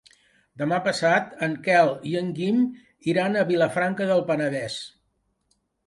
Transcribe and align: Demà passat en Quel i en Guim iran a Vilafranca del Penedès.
Demà 0.61 0.79
passat 0.87 1.35
en 1.49 1.53
Quel 1.67 1.93
i 2.13 2.15
en 2.23 2.33
Guim 2.41 2.65
iran 3.13 3.37
a 3.37 3.47
Vilafranca 3.53 4.13
del 4.15 4.27
Penedès. 4.33 4.85